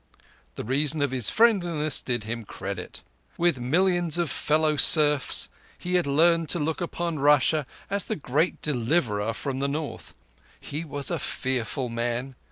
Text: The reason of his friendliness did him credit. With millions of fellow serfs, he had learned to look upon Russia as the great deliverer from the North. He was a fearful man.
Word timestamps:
The 0.55 0.63
reason 0.63 1.03
of 1.03 1.11
his 1.11 1.29
friendliness 1.29 2.01
did 2.01 2.23
him 2.23 2.43
credit. 2.43 3.03
With 3.37 3.59
millions 3.59 4.17
of 4.17 4.31
fellow 4.31 4.75
serfs, 4.75 5.47
he 5.77 5.93
had 5.93 6.07
learned 6.07 6.49
to 6.49 6.57
look 6.59 6.81
upon 6.81 7.19
Russia 7.19 7.67
as 7.87 8.05
the 8.05 8.15
great 8.15 8.63
deliverer 8.63 9.31
from 9.33 9.59
the 9.59 9.67
North. 9.67 10.15
He 10.59 10.83
was 10.83 11.11
a 11.11 11.19
fearful 11.19 11.89
man. 11.89 12.33